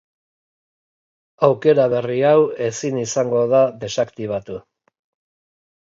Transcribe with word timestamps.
Aukera 1.49 1.85
berri 1.93 2.17
hau 2.31 2.41
ezin 2.69 2.99
izango 3.05 3.45
da 3.55 3.61
desaktibatu. 3.85 4.61